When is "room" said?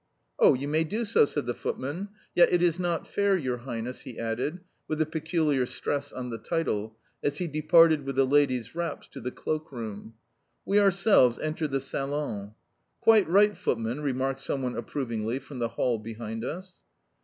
9.71-10.15